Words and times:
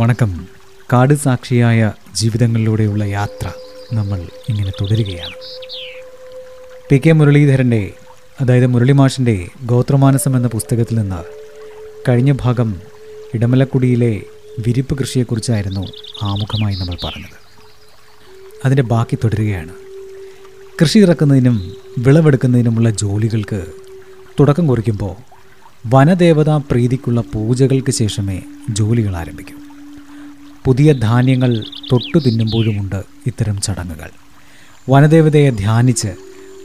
വണക്കം. 0.00 0.46
കാട് 0.92 1.14
സാക്ഷിയായ 1.14 1.92
ജീവിതങ്ങളിലൂടെയുള്ള 2.14 3.04
യാത്ര 3.04 3.50
നമ്മൾ 3.92 4.28
ഇങ്ങനെ 4.48 4.70
തുടരുകയാണ്. 4.80 5.34
പി 6.90 7.02
കെ 7.06 7.12
മുരളീധരന്റെ 7.12 7.92
അതായത് 8.40 8.66
മുരളിമാഷിന്റെ 8.66 9.48
ഗോത്രമാനസം 9.66 10.36
എന്ന 10.36 10.48
പുസ്തകത്തിൽ 10.48 10.98
നിന്ന് 10.98 11.24
കഴിഞ്ഞ 12.08 12.32
ഭാഗം 12.40 12.80
ഇടമലക്കുടിയിലെ 13.34 14.20
വിരിപ്പ് 14.58 14.98
കൃഷിയെക്കുറിച്ചായിരുന്നു 14.98 15.86
ആമുഖമായി 16.22 16.74
നമ്മൾ 16.74 16.96
പറഞ്ഞത്. 17.04 17.38
അതിന്റെ 18.64 18.82
ബാക്കി 18.82 19.18
തുടരുകയാണ്. 19.24 19.72
കൃഷി 20.82 20.98
ഇറക്കുന്നതിനും 20.98 21.76
വിളവെടുക്കുന്നതിനുമുള്ള 21.98 22.90
ജോലികൾക്ക് 22.90 23.66
തുടക്കം 24.40 24.66
കുറിക്കുമ്പോൾ 24.66 25.16
വനദേവതാ 25.86 26.56
പ്രീതിക്കുള്ള 26.56 27.20
പൂജകൾക്ക് 27.20 27.90
ശേഷമേ 27.90 28.42
ജോലികൾ 28.70 29.16
ആരംഭിക്കൂ. 29.16 29.69
പുതിയ 30.64 30.92
ധാന്യങ്ങൾ 30.92 31.64
തൊട്ടു 31.92 32.18
തിന്നുമ്പോഴുമുണ്ട് 32.18 33.02
ഇത്തരം 33.26 33.60
ചടങ്ങുകൾ. 33.60 34.10
വനദേവതയെ 34.88 35.50
ധ്യാനിച്ച് 35.50 36.10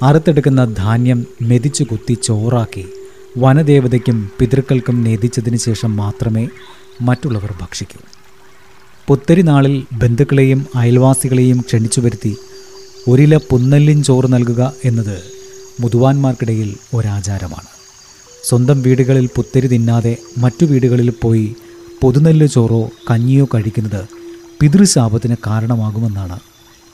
അറുത്തെടുക്കുന്ന 0.04 0.66
ധാന്യം 0.66 1.26
മെതിച്ചു 1.42 1.84
കുത്തി 1.84 2.14
ചോറാക്കി 2.24 2.86
വനദേവതയ്ക്കും 3.38 4.32
പിതൃക്കൾക്കും 4.40 5.04
നേതിച്ചതിന് 5.04 5.58
ശേഷം 5.58 5.96
മാത്രമേ 5.98 6.48
മറ്റുള്ളവർ 7.02 7.54
ഭക്ഷിക്കൂ. 7.62 8.00
പുത്തരി 9.08 9.42
നാളിൽ 9.42 9.86
ബന്ധുക്കളെയും 9.94 10.66
അയൽവാസികളെയും 10.76 11.62
ക്ഷണിച്ചു 11.62 12.02
വരുത്തി 12.02 12.38
ഒരില 13.08 13.38
പുന്നല്ലിൻ 13.38 14.04
ചോറ് 14.04 14.34
നൽകുക 14.34 14.74
എന്നത് 14.86 15.18
മുതുവാന്മാർക്കിടയിൽ 15.80 16.76
ഒരാചാരമാണ്. 16.94 17.70
സ്വന്തം 18.44 18.82
വീടുകളിൽ 18.82 19.30
പുത്തരി 19.36 19.68
തിന്നാതെ 19.68 20.18
മറ്റു 20.38 20.66
വീടുകളിൽ 20.66 21.10
പോയി 21.10 21.56
പൊതുനെല്ല് 22.02 22.48
ചോറോ 22.48 22.90
കഞ്ഞിയോ 23.12 23.46
കഴിക്കുന്നത് 23.46 24.08
പിതൃശാപത്തിന് 24.62 25.36
കാരണമാകുമെന്നാണ് 25.48 26.40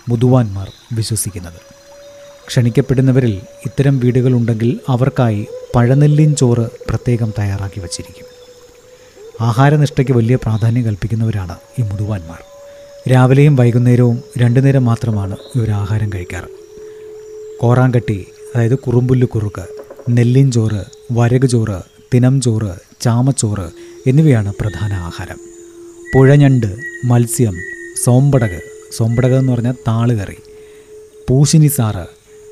മുതുവാന്മാർ 0.10 0.72
വിശ്വസിക്കുന്നത്. 0.94 1.62
ക്ഷണിക്കപ്പെടുന്നവരിൽ 2.48 3.42
ഇത്തരം 3.66 4.00
വീടുകളുണ്ടെങ്കിൽ 4.00 4.80
അവർക്കായി 4.90 5.48
പഴനെല്ലിൻ 5.76 6.36
ചോറ് 6.36 6.70
പ്രത്യേകം 6.90 7.34
തയ്യാറാക്കി 7.40 7.80
വച്ചിരിക്കും. 7.80 8.26
ആഹാരനിഷ്ഠയ്ക്ക് 9.42 10.12
വലിയ 10.12 10.36
പ്രാധാന്യം 10.36 10.86
കൽപ്പിക്കുന്നവരാണ് 10.86 11.56
ഈ 11.80 11.82
മുതുവാന്മാർ 11.82 12.44
രാവിലെയും 13.12 13.56
വൈകുന്നേരവും 13.56 14.24
രണ്ടു 14.38 14.60
നേരം 14.60 14.86
മാത്രമാണ് 14.86 15.38
ഇവർ 15.56 15.72
ആഹാരം 15.72 16.10
കഴിക്കാറ്. 16.16 16.50
കോറാങ്കട്ടി 17.62 18.26
അതായത് 18.56 18.78
കുറുമ്പുല്ല് 18.78 19.28
കുറുക്ക് 19.28 19.66
നെല്ലിൻ 20.10 20.52
ചോറ് 20.52 20.86
വരക് 21.12 21.48
ചോറ് 21.48 21.82
തിനം 22.14 22.42
ചോറ് 22.42 23.02
ചാമച്ചോറ് 23.02 23.91
എന്നിവയാണ് 24.08 24.54
പ്രധാന 24.60 24.94
ആഹാരം. 24.94 25.38
പുഴഞ്ഞണ്ട് 26.14 26.76
മത്സ്യം 27.06 27.56
സോമ്പടക്. 28.04 28.62
സോമ്പടക് 28.98 29.32
എന്ന് 29.32 29.54
പറഞ്ഞാൽ 29.54 29.74
താളുകറി. 29.88 30.36
പൂശിനി 31.30 31.68
സാറ് 31.68 32.08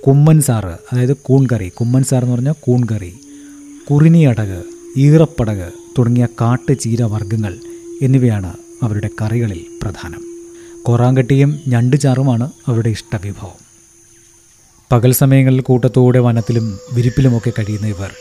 കുമ്മൻ 0.08 0.42
സാറ് 0.42 0.78
അതായത് 0.94 1.14
കൂൺകറി. 1.14 1.70
കുമ്മൻ 1.70 2.04
സാർ 2.04 2.24
എന്ന് 2.24 2.36
പറഞ്ഞാൽ 2.36 2.54
കൂൺകറി. 2.60 3.14
കുറിനിയടക് 3.92 4.64
ഈറപ്പടക് 4.98 5.72
തുടങ്ങിയ 5.98 6.26
കാട്ട് 6.26 6.80
ചീര 6.80 7.04
വർഗങ്ങൾ 7.04 7.58
എന്നിവയാണ് 8.02 8.54
അവരുടെ 8.84 9.10
കറികളിൽ 9.22 9.66
പ്രധാനം. 9.82 10.22
കൊറാങ്കട്ടിയും 10.84 11.60
ഞണ്ടുചാറുമാണ് 11.68 12.52
അവരുടെ 12.68 12.90
ഇഷ്ടവിഭവം. 12.90 13.70
പകൽ 14.92 15.12
സമയങ്ങളിൽ 15.12 15.62
കൂട്ടത്തോടെ 15.62 16.20
വനത്തിലും 16.20 16.80
വിരിപ്പിലുമൊക്കെ 16.94 17.50
കഴിയുന്ന 17.50 17.88
ഇവർ 17.88 18.12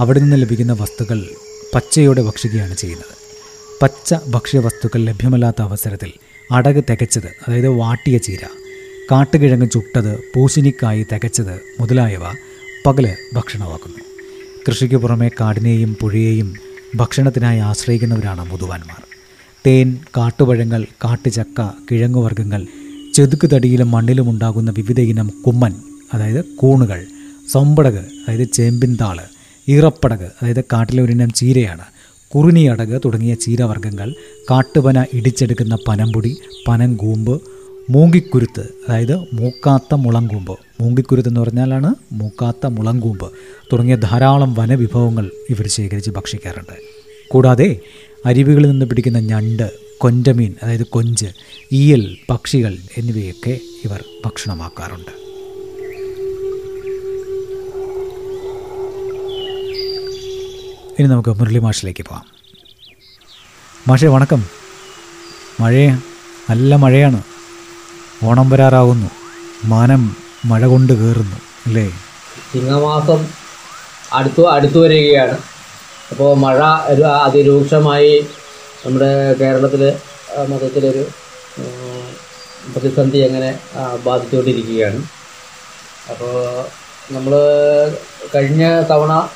അവിടെ 0.00 0.20
നിന്ന് 0.20 0.42
ലഭിക്കുന്ന 0.42 0.72
വസ്തുക്കൾ 0.72 1.26
പച്ചയോടെ 1.74 2.22
ഭക്ഷിക്കുകയാണ് 2.22 2.76
ചെയ്യുന്നത്. 2.76 3.14
പച്ച 3.82 4.14
ഭക്ഷ്യവസ്തുക്കൾ 4.28 5.04
ലഭ്യമല്ലാത്ത 5.04 5.62
അവസരത്തിൽ 5.62 6.12
അടക് 6.52 6.84
തികച്ചത് 6.90 7.26
അതായത് 7.26 7.68
വാട്ടിയ 7.68 8.18
ചീര 8.18 8.38
കാട്ടുകിഴങ്ങ് 9.10 9.70
ചുട്ടത് 9.70 10.18
പൂശിനിക്കായി 10.34 11.06
തികച്ചത് 11.12 11.60
മുതലായവ 11.80 12.20
പകൽ 12.86 13.16
ഭക്ഷണമാക്കുന്നു. 13.34 13.96
കൃഷിക്ക് 14.68 14.94
പുറമെ 14.94 15.30
കാടിനെയും 15.40 15.96
പുഴയെയും 16.00 16.54
ഭക്ഷണത്തിനായി 16.94 17.58
ആശ്രയിക്കുന്നവരാണ് 17.58 18.50
മുതുവാന്മാർ. 18.50 19.02
തേൻ 19.66 19.98
കാട്ടുപഴങ്ങൾ 20.16 20.84
കാട്ടുചക്ക 21.04 21.70
കിഴങ്ങുവർഗങ്ങൾ 21.90 22.66
ചെതുക്ക് 23.14 23.50
തടിയിലും 23.50 23.90
മണ്ണിലും 23.90 24.30
ഉണ്ടാകുന്ന 24.30 24.70
വിവിധ 24.70 25.00
ഇനം 25.00 25.28
കുമ്മൻ 25.46 25.74
അതായത് 26.14 26.44
കൂണുകൾ 26.44 27.06
സൊമ്പടക് 27.52 27.94
അതായത് 27.94 28.52
ചേമ്പിൻതാൾ 28.52 29.18
ഈറപ്പടക് 29.68 30.24
അതായത് 30.24 30.64
കാട്ടിലെ 30.64 31.02
ഒരിനം 31.02 31.32
ചീരയാണ്. 31.32 31.82
കുറുനിയടക് 32.34 33.00
തുടങ്ങിയ 33.04 33.34
ചീരവർഗങ്ങൾ 33.34 34.14
കാട്ടുപന 34.50 35.06
ഇടിച്ചെടുക്കുന്ന 35.12 35.78
പനമ്പുടി 35.88 36.36
പനങ്കൂമ്പ് 36.68 37.42
മൂങ്കിക്കുരുത്ത് 37.90 38.60
അതായത് 38.60 39.16
മൂക്കാത്ത 39.32 39.94
മുളങ്കൂമ്പ് 39.94 40.58
മൂങ്കിക്കുരുത്ത് 40.80 41.28
എന്ന് 41.28 41.40
പറഞ്ഞാലാണ് 41.40 41.94
മൂക്കാത്ത 42.12 42.66
മുളങ്കൂമ്പ് 42.66 43.32
തുടങ്ങിയ 43.72 43.96
ധാരാളം 43.96 44.54
വനവിഭവങ്ങൾ 44.54 45.30
ഇവർ 45.50 45.68
ശേഖരിച്ച് 45.68 46.10
ഭക്ഷിക്കാറുണ്ട്. 46.10 46.78
കൂടാതെ 47.28 47.80
അരുവികളിൽ 48.26 48.70
നിന്ന് 48.70 48.86
പിടിക്കുന്ന 48.86 49.18
ഞണ്ട് 49.18 49.72
കൊഞ്ചമീൻ 49.98 50.54
അതായത് 50.62 50.86
കൊഞ്ച് 50.86 51.26
ഈയൽ 51.72 52.16
പക്ഷികൾ 52.30 52.76
എന്നിവയൊക്കെ 52.98 53.60
ഇവർ 53.84 54.04
ഭക്ഷണമാക്കാറുണ്ട്. 54.26 55.23
ഇനി 60.98 61.08
നമുക്ക് 61.08 61.28
മുരളി 61.28 61.58
മാഷിലേക്ക് 61.58 62.02
പോകാം. 62.02 62.26
മാഷേ 63.88 64.06
വണക്കം. 64.06 64.42
മഴയെ 65.60 65.88
നല്ല 66.50 66.76
മഴയാണ്. 66.76 67.20
ഓണം 68.24 68.50
വരാറാവുന്നു. 68.50 69.10
മാനം 69.64 70.16
മഴ 70.44 70.66
കൊണ്ട് 70.66 70.92
കയറുന്നു 70.92 71.36
അല്ലേ? 71.66 71.84
ചിങ്ങമാസം 72.52 73.20
അടുത്തു 74.12 74.42
അടുത്തു 74.42 74.78
വരികയാണ്. 74.78 75.36
അപ്പോൾ 76.10 76.36
മഴ 76.36 76.58
ഒരു 76.92 77.02
അതിരൂക്ഷമായി 77.02 78.26
നമ്മുടെ 78.86 79.32
കേരളത്തിൽ 79.32 79.82
മൊത്തത്തിലൊരു 80.48 81.04
പ്രതിസന്ധി 82.72 83.18
അങ്ങനെ 83.18 83.58
ബാധിച്ചുകൊണ്ടിരിക്കുകയാണ്. 84.06 85.00
അപ്പോൾ 86.10 86.34
നമ്മൾ 87.14 87.32
കഴിഞ്ഞ 88.34 88.82
തവണ 88.90 89.28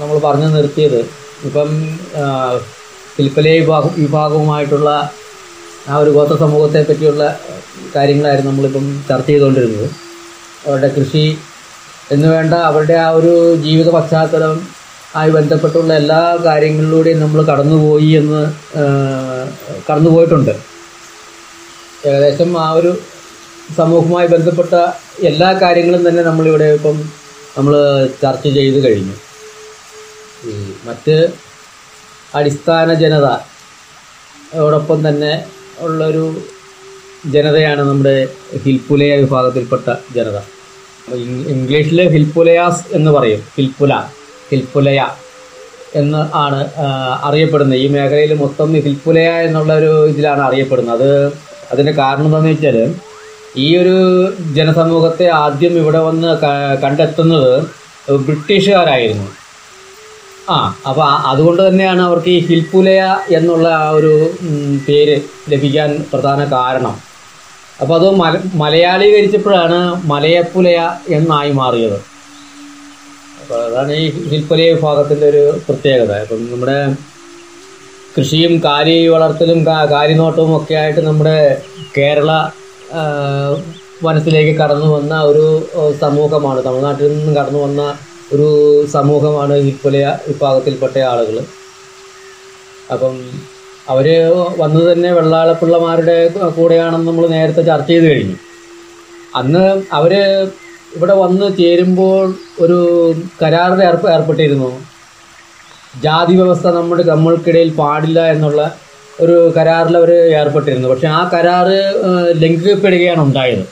നമ്മൾ 0.00 0.16
പറഞ്ഞു 0.26 0.48
നിർത്തിയത്. 0.54 1.00
ഇപ്പം 1.46 1.68
ശില്പലയ 3.16 3.58
വിഭാഗം 3.60 3.92
വിഭാഗവുമായിട്ടുള്ള 3.98 4.90
ആ 5.90 5.96
ഒരു 6.02 6.10
ഗോത്ര 6.16 6.36
സമൂഹത്തെ 6.36 6.80
പറ്റിയുള്ള 6.88 7.24
കാര്യങ്ങളായിരുന്നു 7.96 8.50
നമ്മളിപ്പം 8.50 8.86
ചർച്ച 9.08 9.28
ചെയ്തുകൊണ്ടിരുന്നത്. 9.30 9.88
അവരുടെ 10.66 10.88
കൃഷി 10.96 11.24
എന്ന് 12.14 12.28
വേണ്ട 12.28 12.54
അവരുടെ 12.70 12.96
ആ 13.04 13.08
ഒരു 13.18 13.32
ജീവിത 13.64 13.88
പശ്ചാത്തലം 13.96 14.56
ആയി 15.16 15.30
ബന്ധപ്പെട്ടുള്ള 15.36 15.90
എല്ലാ 15.94 16.20
കാര്യങ്ങളിലൂടെയും 16.46 17.20
നമ്മൾ 17.20 17.40
കടന്നുപോയി 17.50 18.10
എന്ന് 18.20 18.42
കടന്നുപോയിട്ടുണ്ട്. 19.90 20.54
ഏകദേശം 22.08 22.50
ആ 22.64 22.70
ഒരു 22.78 22.90
സമൂഹവുമായി 23.78 24.28
ബന്ധപ്പെട്ട 24.34 24.74
എല്ലാ 25.30 25.52
കാര്യങ്ങളും 25.62 26.08
തന്നെ 26.08 26.22
നമ്മളിവിടെ 26.22 26.68
ഇപ്പം 26.78 26.98
നമ്മൾ 27.56 27.74
ചർച്ച 28.22 28.44
ചെയ്ത് 28.58 28.78
കഴിഞ്ഞു. 28.86 29.14
മറ്റ് 30.86 31.16
അടിസ്ഥാന 32.34 32.88
ജനത 33.02 33.26
അതോടൊപ്പം 34.54 34.98
തന്നെ 35.08 35.32
ഉള്ളൊരു 35.80 36.24
ജനതയാണ് 37.34 37.82
നമ്മുടെ 37.88 38.16
ഹിൽപുലയ 38.64 39.12
വിഭാഗത്തിൽപ്പെട്ട 39.22 39.88
ജനത. 40.16 40.38
ഇംഗ്ലീഷിൽ 41.54 42.00
ഹിൽപുലയാസ് 42.14 42.82
എന്ന് 42.96 43.10
പറയും. 43.10 43.42
ഹിൽപുല 43.56 43.94
ഹിൽപുലയ 44.50 45.00
എന്ന് 46.00 46.20
ആണ് 46.44 46.60
അറിയപ്പെടുന്നത്. 47.28 47.78
ഈ 47.78 47.86
മേഖലയിൽ 47.86 48.32
മൊത്തം 48.34 48.72
ഹിൽപുലയ 48.86 49.28
എന്നുള്ള 49.48 49.72
ഒരു 49.80 49.92
ഇതിലാണ് 50.12 50.42
അറിയപ്പെടുന്നത്. 50.48 51.08
അത് 51.08 51.32
അതിന്റെ 51.72 51.92
കാരണം 51.92 52.26
എന്താണെന്ന് 52.26 52.52
വെച്ചാൽ 52.54 52.78
ഈ 53.64 53.66
ഒരു 53.80 53.96
ജനസമൂഹത്തെ 54.56 55.26
ആദ്യം 55.42 55.74
ഇവിടെ 55.82 56.00
വന്ന് 56.08 56.30
കണ്ടെത്തുന്നത് 56.84 57.52
ബ്രിട്ടീഷുകാരായിരുന്നു. 58.26 59.28
ആ 60.54 60.56
അപ്പോൾ 60.88 61.06
അതുകൊണ്ട് 61.30 61.60
തന്നെയാണ് 61.68 62.02
അവർക്ക് 62.02 62.30
ഈ 62.36 62.40
ഹിൽപുലയ 62.48 63.02
എന്നുള്ള 63.38 63.68
ആ 63.84 63.88
ഒരു 63.98 64.12
പേര് 64.88 65.16
ലഭിക്കാൻ 65.52 65.90
പ്രധാന 66.12 66.40
കാരണം. 66.52 66.94
അപ്പോൾ 67.82 67.94
അത് 67.98 68.08
മല 68.20 68.34
മലയാളീകരിച്ചപ്പോഴാണ് 68.62 69.78
മലയപ്പുലയ 70.12 70.78
എന്നായി 71.08 71.50
മാറിയത്. 71.60 71.98
അപ്പോൾ 73.40 73.58
അതാണ് 73.66 73.92
ഈ 74.02 74.06
ഹിൽപുലയ 74.30 74.68
വിഭാഗത്തിന്റെ 74.74 75.26
ഒരു 75.32 75.44
പ്രത്യേകത. 75.66 76.12
ഇപ്പം 76.24 76.46
നമ്മുടെ 76.52 76.78
കൃഷിയും 78.16 78.52
കാലി 78.64 78.96
വളർത്തലും 79.14 79.58
കാലിനോട്ടവും 79.94 80.52
ഒക്കെ 80.56 80.74
ആയിട്ട് 80.74 81.00
നമ്മുടെ 81.00 81.38
കേരള 81.96 82.30
വനത്തിലേക്ക് 84.06 84.54
കടന്നു 84.60 84.88
വന്ന 84.96 85.14
ഒരു 85.30 85.44
സമൂഹമാണ്. 86.04 86.60
തമിഴ്നാട്ടിൽ 86.66 87.12
നിന്നും 87.12 87.34
കടന്നു 87.36 87.60
വന്ന 87.66 87.82
ഒരു 88.32 88.48
സമൂഹമാണ് 88.94 89.54
ഹിൽപ്പുലയ 89.66 90.06
വിഭാഗത്തിൽപ്പെട്ട 90.28 90.96
ആളുകൾ 91.10 91.36
അപ്പം 92.92 93.14
അവർ 93.92 94.06
വന്നത് 94.60 94.86
തന്നെ 94.92 95.10
വെള്ളാളപ്പിള്ളമാരുടെ 95.12 96.16
കൂടെയാണെന്ന് 96.56 97.08
നമ്മൾ 97.10 97.24
നേരത്തെ 97.34 97.62
ചർച്ച 97.70 97.88
ചെയ്ത് 97.90 98.06
കഴിഞ്ഞു. 98.10 98.36
അന്ന് 99.40 99.64
അവർ 99.98 100.12
ഇവിടെ 100.96 101.14
വന്ന് 101.22 101.46
ചേരുമ്പോൾ 101.60 102.24
ഒരു 102.64 102.78
കരാറിൽ 103.42 103.80
ഏർപ്പ 103.88 104.06
ഏർപ്പെട്ടിരുന്നു. 104.16 104.70
ജാതി 106.04 106.34
വ്യവസ്ഥ 106.40 106.66
നമ്മുടെ 106.78 107.04
നമ്മൾക്കിടയിൽ 107.12 107.70
പാടില്ല 107.80 108.20
എന്നുള്ള 108.34 108.62
ഒരു 109.24 109.36
കരാറിൽ 109.56 109.94
അവർ 110.00 110.10
ഏർപ്പെട്ടിരുന്നു. 110.40 110.88
പക്ഷെ 110.88 111.08
ആ 111.18 111.20
കരാറ് 111.34 111.78
ലംഘിക്കപ്പെടുകയാണ് 112.42 113.20
ഉണ്ടായത്. 113.26 113.64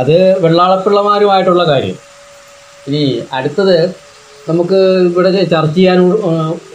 അത് 0.00 0.16
വെള്ളാളപ്പിള്ളമാരുമായിട്ടുള്ള 0.44 1.64
കാര്യം. 1.72 1.96
ഇനി 2.88 3.02
അടുത്തത് 3.36 3.76
നമുക്ക് 4.48 4.80
ഇവിടെ 5.08 5.30
ചർച്ച 5.52 5.74
ചെയ്യാൻ 5.76 6.00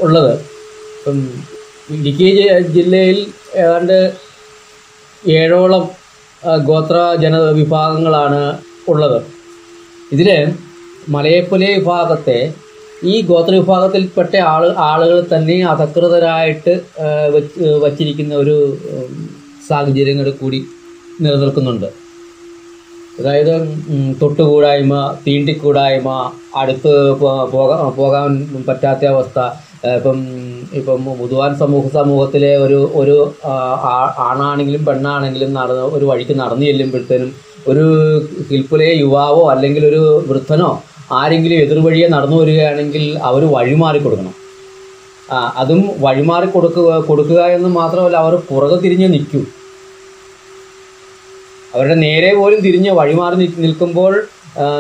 ഉള്ളത് 0.05 0.33
ഇടുക്കി 1.95 2.29
ജില്ലയിൽ 2.75 3.19
ഏതാണ്ട് 3.63 3.97
ഏഴോളം 5.23 5.83
ഗോത്ര 6.67 6.97
ജന 7.23 7.37
വിഭാഗങ്ങളാണ് 7.59 8.41
ഉള്ളത്. 8.91 9.19
ഇതിൽ 10.15 10.29
മലയപ്പുല 11.15 11.63
വിഭാഗത്തെ 11.77 12.39
ഈ 13.11 13.13
ഗോത്ര 13.29 13.53
വിഭാഗത്തിൽപ്പെട്ട 13.59 14.33
ആൾ 14.53 14.63
ആളുകൾ 14.89 15.19
തന്നെ 15.33 15.57
അധകൃതരായിട്ട് 15.71 16.73
വച്ചിരിക്കുന്ന 17.85 18.33
ഒരു 18.43 18.55
സാഹചര്യങ്ങൾ 19.69 20.27
കൂടി 20.41 20.59
നിലനിൽക്കുന്നുണ്ട്. 21.23 21.89
അതായത് 23.19 23.53
തൊട്ടുകൂടായ്മ 24.21 24.93
തീണ്ടിക്കൂടായ്മ 25.25 26.09
അടുത്ത് 26.61 26.93
പോകാൻ 27.97 28.31
പറ്റാത്ത 28.69 29.05
അവസ്ഥ 29.13 29.39
ഇപ്പം 29.97 30.17
ഇപ്പം 30.79 30.99
മുതുവാൻ 31.19 31.51
സമൂഹ 31.61 31.85
സമൂഹത്തിലെ 31.97 32.51
ഒരു 32.65 32.79
ഒരു 33.01 33.15
ആണാണെങ്കിലും 34.29 34.81
പെണ്ണാണെങ്കിലും 34.89 35.51
നടന്ന് 35.59 35.85
ഒരു 35.97 36.05
വഴിക്ക് 36.11 36.35
നടന്നു 36.41 36.65
ചെല്ലുമ്പോഴത്തേനും 36.69 37.31
ഒരു 37.71 37.85
കിൽപ്പുലയെ 38.49 38.93
യുവാവോ 39.03 39.41
അല്ലെങ്കിൽ 39.53 39.83
ഒരു 39.91 40.01
വൃദ്ധനോ 40.29 40.69
ആരെങ്കിലും 41.19 41.57
എതിർവഴിയെ 41.63 42.07
നടന്നു 42.15 42.37
വരികയാണെങ്കിൽ 42.41 43.03
അവർ 43.29 43.41
വഴിമാറി 43.55 43.99
കൊടുക്കണം. 44.03 44.35
അതും 45.61 45.81
വഴിമാറി 46.05 46.47
കൊടുക്കുക 46.53 46.91
കൊടുക്കുക 47.09 47.41
എന്ന് 47.57 47.69
മാത്രമല്ല 47.79 48.17
അവർ 48.23 48.33
പുറകെ 48.49 48.77
തിരിഞ്ഞ് 48.85 49.07
നിൽക്കൂ. 49.15 49.41
അവരുടെ 51.75 51.95
നേരെ 51.95 52.35
പോലും 52.35 52.59
തിരിഞ്ഞ് 52.59 52.91
വഴിമാറി 52.91 53.35
നിൽ- 53.35 53.57
നിൽക്കുമ്പോൾ 53.57 54.27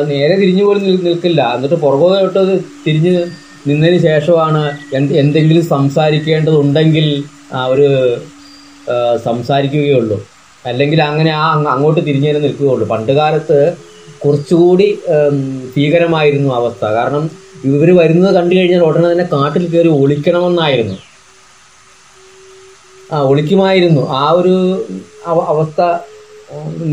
നേരെ 0.07 0.35
തിരിഞ്ഞു 0.35 0.63
പോലും 0.63 1.03
നിൽക്കില്ല. 1.03 1.53
എന്നിട്ട് 1.55 1.75
പുറകോട്ട് 1.75 2.59
തിരിഞ്ഞ് 2.87 3.23
നിന്നതിന് 3.67 4.01
ശേഷമാണ് 4.01 4.77
എന്തെങ്കിലും 4.95 5.63
സംസാരിക്കേണ്ടതുണ്ടെങ്കിൽ 5.63 7.23
അവർ 7.53 7.79
സംസാരിക്കുകയുള്ളൂ. 9.23 10.27
അല്ലെങ്കിൽ 10.65 11.03
അങ്ങനെ 11.03 11.31
ആ 11.31 11.53
അങ്ങോട്ട് 11.53 12.01
തിരിഞ്ഞു 12.07 12.27
തന്നെ 12.27 12.41
നിൽക്കുകയുള്ളൂ. 12.41 12.87
പണ്ട് 12.87 13.11
കാലത്ത് 13.11 13.73
കുറച്ചുകൂടി 14.25 14.99
ഭീകരമായിരുന്നു 15.77 16.53
അവസ്ഥ. 16.53 16.85
കാരണം 16.85 17.31
ഇവർ 17.63 17.97
വരുന്നത് 17.97 18.35
കണ്ടു 18.35 18.55
കഴിഞ്ഞാൽ 18.55 18.79
ഉടനെ 18.79 19.11
തന്നെ 19.11 19.23
കാട്ടിൽ 19.23 19.69
കയറി 19.69 19.87
ഒളിക്കണമെന്നായിരുന്നു. 19.87 20.95
ആ 23.13 23.21
ഒളിക്കുമായിരുന്നു. 23.21 24.09
ആ 24.09 24.31
ഒരു 24.31 24.85
അവസ്ഥ 25.25 26.10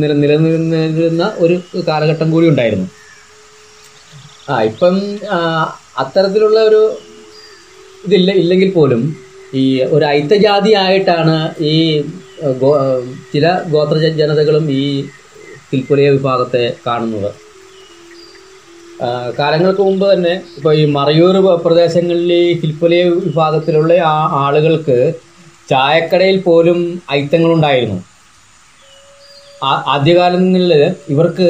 നില 0.00 0.12
നിലനിന്നിരുന്ന 0.22 1.24
ഒരു 1.38 1.56
കാലഘട്ടം 1.88 2.28
കൂടി 2.30 2.46
ഉണ്ടായിരുന്നു. 2.48 2.88
ആ 4.50 4.56
ഇപ്പം 4.70 4.94
അത്തരത്തിലുള്ള 6.02 6.58
ഒരു 6.60 6.82
ഇതില്ല 8.04 8.30
ഇല്ലെങ്കിൽ 8.42 8.70
പോലും 8.72 9.02
ഈ 9.54 9.64
ഒരു 9.82 10.04
ഐത്തജാതി 10.04 10.72
ആയിട്ടാണ് 10.84 11.36
ഈ 11.72 11.76
ചില 13.32 13.46
ഗോത്ര 13.74 13.96
ജനതകളും 14.20 14.66
ഈ 14.80 14.84
തിൽപ്പുലിയ 15.70 16.08
വിഭാഗത്തെ 16.10 16.64
കാണുന്നത്. 16.86 17.30
കാലങ്ങൾക്ക് 19.38 19.82
മുമ്പ് 19.88 20.04
തന്നെ 20.12 20.34
ഇപ്പോൾ 20.58 20.72
ഈ 20.74 20.84
മറയൂർ 20.98 21.36
പ്രദേശങ്ങളിൽ 21.64 22.32
ഈ 22.32 22.52
തിൽപ്പുലിയ 22.60 23.02
വിഭാഗത്തിലുള്ള 23.26 23.92
ആ 24.12 24.16
ആളുകൾക്ക് 24.44 24.98
ചായക്കടയിൽ 25.68 26.38
പോലും 26.40 26.78
ഐത്തങ്ങളുണ്ടായിരുന്നു 27.10 28.00
ആദ്യകാലങ്ങളിൽ 29.94 30.72
ഇവർക്ക് 31.12 31.48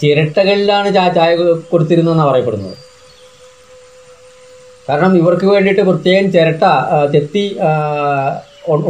ചിരട്ടകളിലാണ് 0.00 0.88
ചായ 0.94 1.30
കൊടുത്തിരുന്നതെന്നാണ് 1.70 2.30
പറയപ്പെടുന്നത്. 2.30 2.76
കാരണം 4.88 5.12
ഇവർക്ക് 5.20 5.46
വേണ്ടിയിട്ട് 5.52 5.82
പ്രത്യേകം 5.90 6.26
ചിരട്ട 6.34 6.64
ചെത്തി 7.12 7.44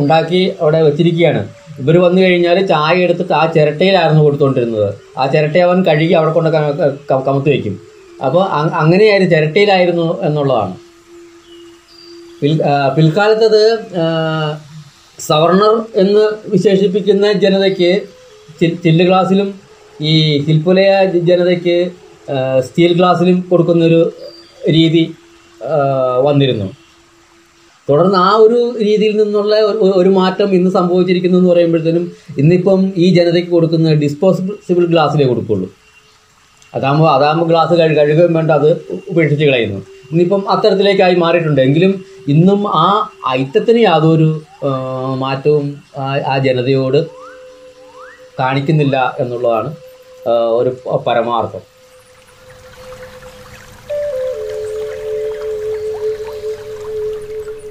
ഉണ്ടാക്കി 0.00 0.42
അവിടെ 0.60 0.80
വെച്ചിരിക്കുകയാണ്. 0.88 1.42
ഇവർ 1.82 1.96
വന്നു 2.06 2.20
കഴിഞ്ഞാൽ 2.24 2.58
ചായ 2.72 2.94
എടുത്തിട്ട് 3.06 3.34
ആ 3.40 3.42
ചിരട്ടയിലായിരുന്നു 3.56 4.22
കൊടുത്തുകൊണ്ടിരുന്നത്. 4.26 4.90
ആ 5.20 5.24
ചിരട്ട 5.34 5.56
അവൻ 5.68 5.78
കഴുകി 5.88 6.14
അവിടെ 6.20 6.32
കൊണ്ട് 6.36 6.50
കമത്തി 7.10 7.50
വയ്ക്കും 7.52 7.76
അപ്പോൾ 8.26 8.42
അങ്ങനെയായിരുന്നു 8.82 9.30
ചിരട്ടയിലായിരുന്നു 9.34 10.08
എന്നുള്ളതാണ്. 10.26 10.74
പിൽ 12.40 12.54
പിൽക്കാലത്തത് 12.96 13.62
സവർണർ 15.18 15.84
എന്ന് 15.94 16.32
വിശേഷിപ്പിക്കുന്ന 16.48 17.32
ജനതയ്ക്ക് 17.32 18.00
ചില്ല് 18.62 19.04
ഗ്ലാസ്സിലും 19.04 19.54
ഈ 20.00 20.38
ഹിൽപുലയ 20.38 21.04
ജനതയ്ക്ക് 21.04 21.90
സ്റ്റീൽ 22.60 22.92
ഗ്ലാസ്സിലും 22.92 23.40
കൊടുക്കുന്നൊരു 23.50 24.12
രീതി 24.70 25.14
വന്നിരുന്നു. 26.22 26.72
തുടർന്ന് 27.90 28.16
ആ 28.16 28.36
ഒരു 28.36 28.74
രീതിയിൽ 28.82 29.16
നിന്നുള്ള 29.16 29.56
ഒരു- 29.60 30.12
മാറ്റം 30.12 30.54
ഇന്ന് 30.54 30.70
സംഭവിച്ചിരിക്കുന്നു 30.70 31.38
എന്ന് 31.38 31.50
പറയുമ്പോഴത്തേനും 31.50 32.12
ഇന്നിപ്പം 32.38 32.92
ഈ 32.96 33.14
ജനതയ്ക്ക് 33.14 33.50
കൊടുക്കുന്ന 33.50 33.92
ഡിസ്പോസിബിൾ 33.92 34.86
ഗ്ലാസ്സിലേ 34.86 35.26
കൊടുക്കുള്ളൂ. 35.26 35.74
അതാകുമ്പോൾ 36.74 37.10
അതാകുമ്പോൾ 37.10 37.46
ഗ്ലാസ് 37.46 37.72
കഴു 37.72 37.94
കഴുകുകയും 37.94 38.34
വേണ്ട 38.34 38.50
അത് 38.50 38.86
ഉപേക്ഷിച്ച് 39.10 39.44
കളയുന്നു. 39.44 39.93
ഇന്നിപ്പം 40.14 40.50
അത്തരത്തിലേക്കായി 40.50 41.14
മാറിയിട്ടുണ്ട്. 41.14 41.60
എങ്കിലും 41.60 42.04
ഇന്നും 42.28 42.68
ആ 42.68 43.10
ഐറ്റത്തിന് 43.28 43.80
യാതൊരു 43.80 44.42
മാറ്റവും 45.14 45.82
ആ- 46.26 46.38
ജനതയോട് 46.38 47.06
കാണിക്കുന്നില്ല 48.40 49.16
എന്നുള്ളതാണ് 49.18 49.76
ഒരു 50.28 50.98
പരമാർത്ഥം. 51.06 51.60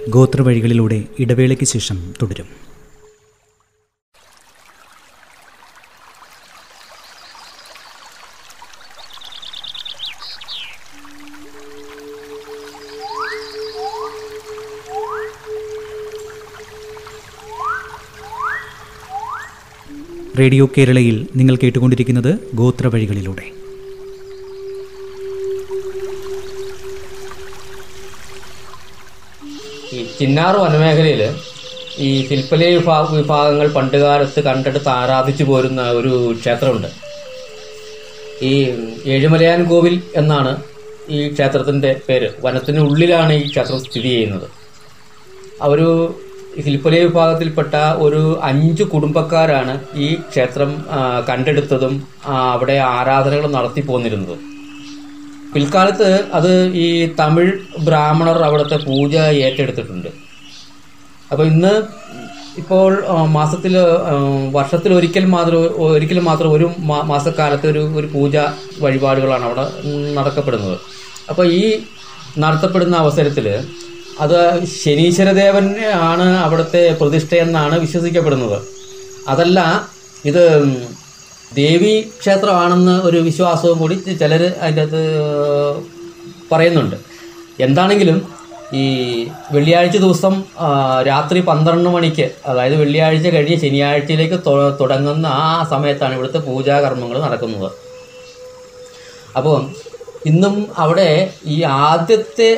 ഗോത്രവഴികളിലൂടെ 0.09 1.03
ഇടവേളയ്ക്ക് 1.19 1.65
ശേഷം 1.65 2.13
തുടരും. 2.21 2.62
റേഡിയോ 20.39 20.69
കേരളയിൽ 20.77 21.27
നിങ്ങൾ 21.35 21.55
കേട്ടുകൊണ്ടിരിക്കുന്നത് 21.55 22.39
ഗോത്രവഴികളിലൂടെ. 22.53 23.45
ഈ 29.93 30.05
ചിന്നാർ 30.19 30.55
വനമേഖലയിൽ 30.57 31.21
ഈ 31.97 32.27
ശില്പലേ 32.27 32.75
വിഭാഗ 32.75 33.15
വിഭാഗങ്ങൾ 33.15 33.67
പണ്ടുകാലത്ത് 33.67 34.41
കണ്ടെടുത്ത് 34.43 34.89
ആരാധിച്ചു 34.89 35.43
പോരുന്ന 35.43 35.81
ഒരു 35.91 36.35
ക്ഷേത്രമുണ്ട്. 36.39 36.87
ഈ 38.41 38.53
ഏഴുമലയാൻ 39.05 39.63
കോവിൽ 39.63 40.01
എന്നാണ് 40.15 40.61
ഈ 41.09 41.29
ക്ഷേത്രത്തിന്റെ 41.33 41.95
പേര്. 42.09 42.29
വനത്തിന് 42.41 42.79
ഉള്ളിലാണ് 42.79 43.33
ഈ 43.33 43.49
ക്ഷേത്രം 43.49 43.79
സ്ഥിതി 43.83 44.07
ചെയ്യുന്നത്. 44.07 44.49
ഒരു 45.61 45.87
ഹിൽപ്പുലയ 46.63 47.01
വിഭാഗത്തിൽപ്പെട്ട 47.07 47.75
ഒരു 48.05 48.21
അഞ്ച് 48.49 48.83
കുടുംബക്കാരാണ് 48.93 49.73
ഈ 50.05 50.07
ക്ഷേത്രം 50.31 50.71
കണ്ടെടുത്തതും 51.29 51.93
അവിടെ 52.53 52.75
ആരാധനകൾ 52.95 53.45
നടത്തി 53.57 53.81
പോന്നിരുന്നതും. 53.87 54.41
പിൽക്കാലത്ത് 55.53 56.09
അത് 56.37 56.51
ഈ 56.85 56.87
തമിഴ് 57.19 57.53
ബ്രാഹ്മണർ 57.87 58.37
അവിടുത്തെ 58.47 58.77
പൂജ 58.87 59.15
ഏറ്റെടുത്തിട്ടുണ്ട്. 59.47 60.09
അപ്പോൾ 61.31 61.45
ഇന്ന് 61.53 61.73
ഇപ്പോൾ 62.61 62.91
മാസത്തിൽ 63.37 63.73
വർഷത്തിൽ 64.57 64.91
ഒരിക്കൽ 64.97 65.25
മാത്രം 65.35 65.61
ഒരിക്കൽ 65.85 66.19
മാത്രം 66.29 66.49
ഒരു 66.57 66.67
മാസക്കാലത്ത് 67.11 67.67
ഒരു 67.73 67.83
ഒരു 67.99 68.07
പൂജ 68.15 68.35
വഴിപാടുകളാണ് 68.83 69.45
അവിടെ 69.49 69.65
നടക്കപ്പെടുന്നത്. 70.17 70.77
അപ്പോൾ 71.31 71.45
ഈ 71.61 71.63
നടത്തപ്പെടുന്ന 72.43 72.95
അവസരത്തിൽ 73.03 73.47
അത് 74.21 74.65
ശനീശ്വരദേവൻ 74.81 75.65
ആണ് 76.11 76.27
അവിടുത്തെ 76.45 76.81
പ്രതിഷ്ഠയെന്നാണ് 76.99 77.75
വിശ്വസിക്കപ്പെടുന്നത്. 77.85 78.59
അതല്ല 79.27 79.59
ഇത് 80.25 80.43
ദേവി 81.55 81.93
ക്ഷേത്രമാണെന്ന് 82.19 82.95
ഒരു 83.07 83.17
വിശ്വാസവും 83.17 83.79
കൂടി 83.79 83.95
ചിലർ 84.21 84.43
അതിന്റെ 84.61 84.81
അകത്ത് 84.81 85.03
പറയുന്നുണ്ട്. 86.51 86.95
എന്താണെങ്കിലും 87.65 88.17
ഈ 88.81 88.85
വെള്ളിയാഴ്ച 89.53 89.97
ദിവസം 89.97 90.35
രാത്രി 91.09 91.39
പന്ത്രണ്ട് 91.49 91.89
മണിക്ക് 91.95 92.25
അതായത് 92.49 92.75
വെള്ളിയാഴ്ച 92.75 93.27
കഴിഞ്ഞ് 93.35 93.57
ശനിയാഴ്ചയിലേക്ക് 93.63 94.39
തുടങ്ങുന്ന 94.81 95.25
ആ 95.47 95.49
സമയത്താണ് 95.71 96.13
ഇവിടുത്തെ 96.17 96.41
പൂജാകർമ്മങ്ങൾ 96.47 97.19
നടക്കുന്നത്. 97.21 97.69
അപ്പോൾ 99.37 99.57
ഇന്നും 100.31 100.55
അവിടെ 100.77 101.09
ഈ 101.45 101.61
ആദ്യത്തെ 101.63 102.49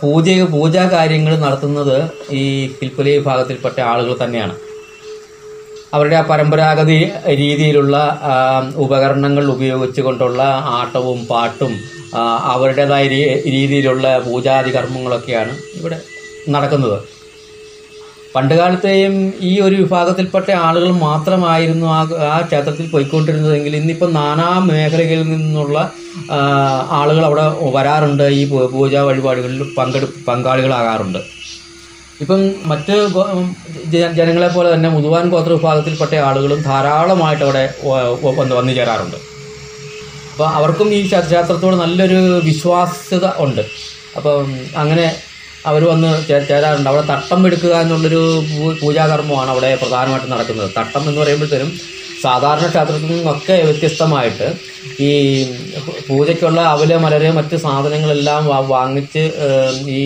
പൂജ 0.00 0.40
പൂജാ 0.54 0.84
കാര്യങ്ങൾ 0.92 1.32
നടത്തുന്നത് 1.36 1.96
ഈ 2.30 2.44
പിൽപ്പുലി 2.78 3.10
വിഭാഗത്തിൽപ്പെട്ട 3.18 3.78
ആളുകൾ 3.80 4.16
തന്നെയാണ്. 4.22 4.54
അവരുടെ 5.94 6.16
ആ 6.16 6.22
പരമ്പരാഗത 6.30 6.90
രീതിയിലുള്ള 7.42 7.96
ഉപകരണങ്ങൾ 8.84 9.44
ഉപകരണങ്ങൾ 9.44 9.44
ഉപയോഗിച്ചുകൊണ്ടുള്ള 9.50 10.42
ആട്ടവും 10.78 11.20
പാട്ടും 11.26 11.72
അവരുടേതായ 12.52 13.04
രീതിയിലുള്ള 13.56 14.18
പൂജാതി 14.26 14.70
കർമ്മങ്ങളൊക്കെയാണ് 14.70 15.54
ഇവിടെ 15.78 15.98
നടക്കുന്നത്. 16.54 17.17
പണ്ടുകാലത്തെയും 18.34 19.32
ഈ 19.40 19.60
ഒരു 19.60 19.76
വിഭാഗത്തിൽപ്പെട്ട 19.76 20.50
ആളുകൾ 20.50 20.92
മാത്രമായിരുന്നു 20.92 21.86
ആ 21.86 22.00
ആ 22.02 22.40
ക്ഷേത്രത്തിൽ 22.40 22.86
പോയിക്കൊണ്ടിരുന്നതെങ്കിൽ 22.86 23.76
ഇന്നിപ്പോൾ 23.76 24.12
നാനാ 24.12 24.58
മേഖലകളിൽ 24.58 25.22
നിന്നുള്ള 25.22 25.92
ആളുകൾ 26.90 27.24
അവിടെ 27.24 27.42
വരാറുണ്ട്. 27.62 28.22
ഈ 28.22 28.48
പൂജാ 28.48 29.02
വഴിപാടുകളിൽ 29.02 29.74
പങ്കെടു 29.78 30.06
പങ്കാളികളാകാറുണ്ട്. 30.28 31.18
ഇപ്പം 32.20 32.50
മറ്റ് 32.64 33.08
ജനങ്ങളെ 34.12 34.48
പോലെ 34.48 34.74
തന്നെ 34.74 34.88
മുതുവാൻ 34.88 35.30
ഗോത്ര 35.30 35.48
വിഭാഗത്തിൽപ്പെട്ട 35.48 36.14
ആളുകളും 36.14 36.62
ധാരാളമായിട്ട് 36.62 37.44
അവിടെ 37.44 37.74
വന്ന് 38.38 38.54
വന്നു 38.54 38.72
ചേരാറുണ്ട്. 38.72 39.16
അപ്പോൾ 40.32 40.48
അവർക്കും 40.48 40.94
ഈ 40.94 41.06
ക്ഷേ- 41.06 41.20
ക്ഷേത്രത്തോട് 41.20 41.76
നല്ലൊരു 41.76 42.40
വിശ്വാസ്യത 42.44 43.26
ഉണ്ട്. 43.36 43.60
അപ്പം 44.16 44.56
അങ്ങനെ 44.76 45.16
അവർ 45.66 45.82
വന്ന് 45.90 46.10
ചേരാറുണ്ട്. 46.28 46.88
അവിടെ 46.90 47.04
തട്ടം 47.12 47.40
എടുക്കുക 47.46 47.74
എന്നുള്ളൊരു 47.84 48.22
പൂജാകർമ്മമാണ് 48.80 49.50
അവിടെ 49.50 49.70
പ്രധാനമായിട്ടും 49.82 50.30
നടക്കുന്നത്. 50.30 50.70
തട്ടം 50.78 51.02
എന്ന് 51.08 51.20
പറയുമ്പോഴത്തേനും 51.20 51.70
സാധാരണ 52.24 52.66
ക്ഷേത്രത്തിൽ 52.68 53.10
നിന്നൊക്കെ 53.10 53.56
വ്യത്യസ്തമായിട്ട് 53.66 54.46
ഈ 55.00 55.10
പൂജയ്ക്കുള്ള 56.08 56.60
അവൽ 56.74 56.90
മലര് 57.04 57.28
മറ്റ് 57.36 57.56
സാധനങ്ങളെല്ലാം 57.56 58.46
വാങ്ങിച്ച് 58.74 59.22
ഈ 59.98 60.00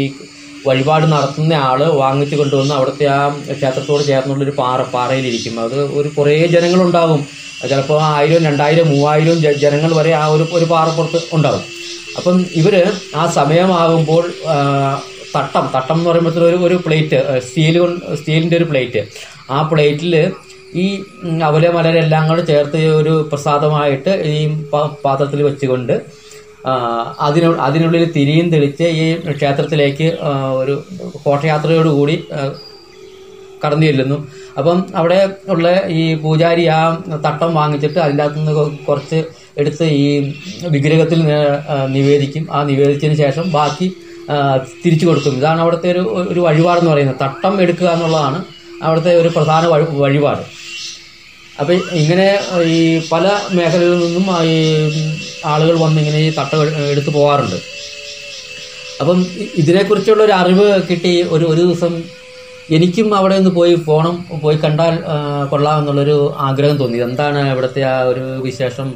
വഴിപാട് 0.66 1.06
നടത്തുന്ന 1.12 1.54
ആൾ 1.68 1.84
വാങ്ങിച്ചു 2.02 2.36
കൊണ്ടുവന്ന് 2.36 2.74
അവിടുത്തെ 2.74 3.06
ആ 3.06 3.20
ക്ഷേത്രത്തോട് 3.58 4.02
ചേർന്നുള്ളൊരു 4.08 4.50
പാറ 4.58 4.82
പാറയിലിരിക്കും. 4.82 5.60
അത് 5.60 5.78
ഒരു 5.98 6.08
കുറേ 6.08 6.46
ജനങ്ങളുണ്ടാകും 6.46 7.26
ചിലപ്പോൾ 7.70 8.02
ആയിരം 8.02 8.44
രണ്ടായിരം 8.44 8.88
മൂവായിരം 8.88 9.38
ജനങ്ങൾ 9.64 9.94
വരെ 9.94 10.12
ആ 10.12 10.26
ഒരു 10.26 10.48
ഒരു 10.52 10.64
പാറപ്പുറത്ത് 10.64 11.20
ഉണ്ടാകും 11.32 11.64
അപ്പം 12.16 12.46
ഇവർ 12.60 12.74
ആ 13.16 13.26
സമയമാകുമ്പോൾ 13.26 14.24
തട്ടം 15.34 15.64
തട്ടം 15.74 15.96
എന്ന് 15.98 16.08
പറയുമ്പോഴത്തേക്കും 16.10 16.48
ഒരു 16.48 16.58
ഒരു 16.68 16.76
പ്ലേറ്റ് 16.86 17.18
സ്റ്റീൽ 17.46 17.76
കൊണ്ട് 17.82 18.00
സ്റ്റീലിന്റെ 18.18 18.56
ഒരു 18.60 18.66
പ്ലേറ്റ്. 18.70 19.02
ആ 19.54 19.58
പ്ലേറ്റിൽ 19.70 20.14
ഈ 20.82 20.86
അവലെ 21.48 21.70
മലരെല്ലാം 21.76 22.24
കൂടെ 22.28 22.42
ചേർത്ത് 22.50 22.78
ഒരു 23.00 23.14
പ്രസാദമായിട്ട് 23.30 24.12
ഈ 24.34 24.36
പാത്രത്തിൽ 25.04 25.40
വെച്ചുകൊണ്ട് 25.48 25.94
അതിനു 27.26 27.48
അതിനുള്ളിൽ 27.66 28.04
തിരിയും 28.16 28.46
തെളിച്ച് 28.54 28.86
ഈ 29.02 29.04
ക്ഷേത്രത്തിലേക്ക് 29.38 30.08
ഒരു 30.60 30.74
ഘോഷയാത്രയോടുകൂടി 31.24 32.16
കടന്നു 33.62 33.86
ചെല്ലുന്നു. 33.88 34.16
അപ്പം 34.58 34.78
അവിടെ 35.00 35.18
ഉള്ള 35.54 35.66
ഈ 36.00 36.02
പൂജാരി 36.22 36.64
ആ 36.76 36.78
തട്ടം 37.26 37.50
വാങ്ങിച്ചിട്ട് 37.58 37.98
അതിന്റെ 38.04 38.22
അകത്തുനിന്ന് 38.24 38.54
കുറച്ച് 38.88 39.18
എടുത്ത് 39.60 39.86
ഈ 40.02 40.06
വിഗ്രഹത്തിൽ 40.74 41.20
നിവേദിക്കും. 41.96 42.44
ആ 42.56 42.60
നിവേദിച്ചതിന് 42.70 43.18
ശേഷം 43.24 43.44
ബാക്കി 43.58 43.88
തിരിച്ചു 44.84 45.06
കൊടുക്കും 45.06 45.36
ഇതാണ് 45.36 45.60
അവിടുത്തെ 45.60 45.88
ഒരു 45.92 46.02
ഒരു 46.32 46.40
വഴിപാടെന്ന് 46.40 46.90
പറയുന്നത്. 46.90 47.20
തട്ടം 47.22 47.62
എടുക്കുക 47.62 47.88
എന്നുള്ളതാണ് 47.88 48.44
അവിടുത്തെ 48.82 49.12
ഒരു 49.20 49.28
പ്രധാന 49.28 49.66
വഴി 49.66 49.84
വഴിപാട്. 50.04 50.44
അപ്പം 51.60 51.74
ഇങ്ങനെ 52.00 52.28
ഈ 52.76 52.78
പല 53.12 53.24
മേഖലകളിൽ 53.52 54.00
നിന്നും 54.04 54.26
ഈ 54.42 54.56
ആളുകൾ 55.44 55.76
വന്നിങ്ങനെ 55.78 56.18
ഈ 56.18 56.30
തട്ടം 56.38 56.62
എടുത്തു 56.92 57.10
പോകാറുണ്ട് 57.10 57.58
അപ്പം 59.00 59.26
ഇതിനെക്കുറിച്ചുള്ള 59.56 60.22
ഒരു 60.24 60.32
അറിവ് 60.32 60.82
കിട്ടി 60.90 61.12
ഒരു 61.34 61.44
ഒരു 61.44 61.60
ദിവസം 61.60 62.02
എനിക്കും 62.70 63.16
അവിടെ 63.16 63.36
നിന്ന് 63.38 63.50
പോയി 63.50 63.74
പോകണം 63.74 64.16
പോയി 64.42 64.56
കണ്ടാൽ 64.56 64.94
കൊള്ളാം 65.50 65.78
എന്നുള്ളൊരു 65.78 66.16
ആഗ്രഹം 66.38 66.76
തോന്നി. 66.76 66.98
എന്താണ് 66.98 67.40
ഇവിടുത്തെ 67.52 67.82
ആ 67.82 68.02
ഒരു 68.02 68.20
വിശേഷം? 68.20 68.88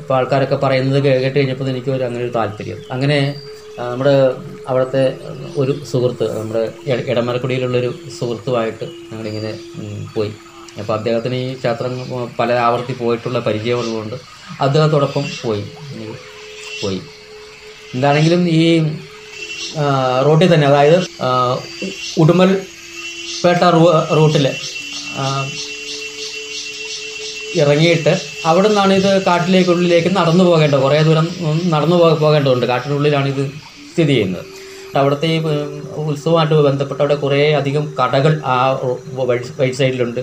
ഇപ്പോൾ 0.00 0.14
ആൾക്കാരൊക്കെ 0.14 0.56
പറയുന്നത് 0.56 0.98
കേട്ട് 1.04 1.38
കഴിഞ്ഞപ്പോൾ 1.38 1.68
എനിക്ക് 1.68 1.90
ഒരു 1.90 2.04
അങ്ങനെ 2.04 2.24
ഒരു 2.24 2.32
താല്പര്യം. 2.38 2.78
അങ്ങനെ 2.90 3.18
നമ്മുടെ 3.78 4.34
അവിടുത്തെ 4.68 5.16
ഒരു 5.56 5.84
സുഹൃത്ത് 5.84 6.40
നമ്മുടെ 6.40 6.72
ഇട- 6.86 7.04
ഇടമലക്കുടിയിലുള്ളൊരു 7.06 7.94
സുഹൃത്തുമായിട്ട് 8.18 8.84
ഞങ്ങളിങ്ങനെ 9.12 9.58
പോയി. 10.14 10.32
അപ്പോൾ 10.78 10.92
അദ്ദേഹത്തിന് 10.92 11.34
ഈ 11.34 11.54
ക്ഷേത്രം 11.54 11.90
പല 12.38 12.52
ആവർത്തി 12.52 12.92
പോയിട്ടുള്ള 12.92 13.38
പരിചയമുള്ളതുകൊണ്ട് 13.38 14.14
അദ്ദേഹത്തോടൊപ്പം 14.60 15.24
പോയി. 15.42 15.64
പോയി. 16.82 17.00
എന്താണെങ്കിലും 17.94 18.48
ഈ 18.48 18.82
റോട്ടിൽ 20.24 20.54
തന്നെ 20.54 20.66
അതായത് 20.66 21.06
ഉടുമൽ 22.18 22.66
പേട്ട 23.44 23.62
റൂട്ടിൽ 24.16 24.48
ഇറങ്ങിയിട്ട് 27.60 28.12
അവിടെ 28.50 28.68
നിന്നാണ് 28.68 28.92
ഇത് 29.00 29.10
കാട്ടിലേക്ക് 29.28 29.70
ഉള്ളിലേക്ക് 29.74 30.10
നടന്നു 30.18 30.44
പോകേണ്ടത്. 30.48 30.80
കുറേ 30.86 30.98
ദൂരം 31.08 31.26
നടന്നു 31.74 31.96
പോകേണ്ടതുണ്ട്. 32.24 32.66
കാട്ടിനുള്ളിലാണ് 32.72 33.28
ഇത് 33.34 33.42
സ്ഥിതി 33.92 34.12
ചെയ്യുന്നത്. 34.14 34.44
അവിടുത്തെ 35.00 35.28
ഈ 35.34 35.38
ഉത്സവമായിട്ട് 36.10 36.54
ബന്ധപ്പെട്ട് 36.68 37.02
അവിടെ 37.02 37.16
കുറേ 37.24 37.40
അധികം 37.60 37.84
കടകൾ 37.98 38.32
ആ 38.54 38.56
വഴി 39.28 39.72
സൈഡിലുണ്ട്. 39.80 40.22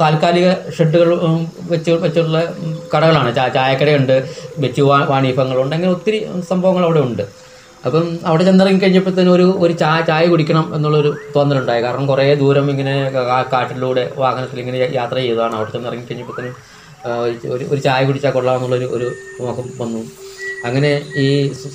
താൽക്കാലിക 0.00 0.48
ഷെഡുകൾ 0.76 1.08
വെച്ച് 1.72 1.92
വെച്ചുള്ള 2.04 2.38
കടകളാണ്. 2.92 3.30
ചായക്കടയുണ്ട് 3.56 4.16
വെച്ച് 4.64 4.82
വാണിഭങ്ങളുണ്ട് 5.12 5.74
അങ്ങനെ 5.76 5.92
ഒത്തിരി 5.96 6.20
സംഭവങ്ങൾ 6.50 6.84
അവിടെ 6.88 7.00
ഉണ്ട്. 7.08 7.24
അപ്പം 7.86 8.06
അവിടെ 8.28 8.44
ചെന്നിറങ്ങി 8.44 8.80
കഴിഞ്ഞപ്പോഴത്തേനും 8.82 9.32
ഒരു 9.36 9.46
ഒരു 9.64 9.74
ചായ 9.82 10.00
ചായ 10.08 10.24
കുടിക്കണം 10.32 10.64
എന്നുള്ളൊരു 10.76 11.10
തോന്നലുണ്ടായി. 11.34 11.82
കാരണം 11.84 12.06
കുറേ 12.06 12.26
ദൂരം 12.42 12.66
ഇങ്ങനെ 12.72 12.94
കാട്ടിലൂടെ 13.52 14.04
വാഹനത്തിൽ 14.22 14.60
ഇങ്ങനെ 14.62 14.78
യാത്ര 14.98 15.16
ചെയ്തതാണ്. 15.24 15.54
അവിടെ 15.58 15.70
ചെന്നിറങ്ങി 15.76 16.04
കഴിഞ്ഞപ്പോഴത്തേനും 16.10 16.56
ഒരു 17.54 17.64
ഒരു 17.72 17.80
ചായ 17.86 18.00
കുടിച്ചാൽ 18.08 18.32
കൊള്ളാമെന്നുള്ളൊരു 18.36 18.88
ഒരു 18.96 19.08
മുഖം 19.40 19.68
വന്നു. 19.82 20.02
അങ്ങനെ 20.68 20.90
ഈ 21.24 21.26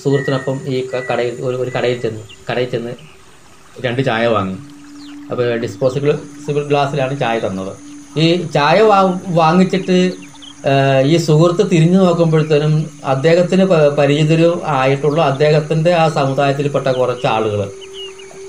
സുഹൃത്തിനൊപ്പം 0.03 0.57
ഈ 0.73 0.75
കടയിൽ 1.09 1.35
ഒരു 1.47 1.55
ഒരു 1.63 1.71
കടയിൽ 1.75 1.97
ചെന്ന് 2.05 2.23
കടയിൽ 2.49 2.69
ചെന്ന് 2.75 2.93
രണ്ട് 3.85 4.01
ചായ 4.09 4.25
വാങ്ങി. 4.35 4.57
അപ്പോൾ 5.31 5.45
ഡിസ്പോസിബിൾ 5.63 6.11
സിബിൾ 6.45 6.63
ഗ്ലാസ്സിലാണ് 6.71 7.13
ചായ 7.23 7.39
തന്നത്. 7.45 7.73
ഈ 8.23 8.25
ചായ 8.57 8.77
വാങ്ങിച്ചിട്ട് 9.39 9.97
ഈ 11.11 11.17
സുഹൃത്ത് 11.17 11.63
തിരിഞ്ഞു 11.71 11.97
നോക്കുമ്പോഴത്തേനും 11.97 12.73
അദ്ദേഹത്തിന് 13.05 13.65
പരിചിതരും 13.99 14.61
ആയിട്ടുള്ള 14.77 15.19
അദ്ദേഹത്തിന്റെ 15.21 15.91
ആ 15.93 16.05
സമുദായത്തിൽപ്പെട്ട 16.09 16.87
കുറച്ച് 16.87 17.27
ആളുകൾ 17.27 17.61